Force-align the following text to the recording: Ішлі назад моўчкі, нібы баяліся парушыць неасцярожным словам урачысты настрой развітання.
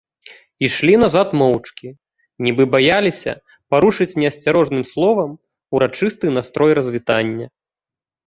Ішлі 0.67 0.93
назад 1.01 1.27
моўчкі, 1.41 1.89
нібы 2.45 2.63
баяліся 2.75 3.31
парушыць 3.75 4.09
неасцярожным 4.23 4.83
словам 4.93 5.31
урачысты 5.75 6.27
настрой 6.41 6.71
развітання. 6.81 7.47